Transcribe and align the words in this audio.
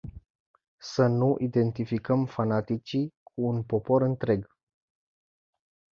Să 0.81 1.05
nu 1.07 1.35
identificăm 1.39 2.25
fanaticii 2.25 3.13
cu 3.23 3.45
un 3.45 3.63
popor 3.63 4.01
întreg. 4.01 4.55